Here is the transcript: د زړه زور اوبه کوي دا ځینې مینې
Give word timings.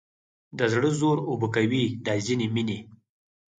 د 0.57 0.59
زړه 0.73 0.89
زور 0.99 1.17
اوبه 1.29 1.47
کوي 1.55 1.83
دا 2.05 2.13
ځینې 2.27 2.47
مینې 2.53 2.79